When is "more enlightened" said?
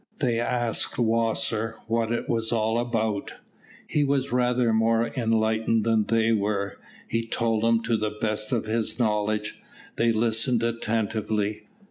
4.73-5.83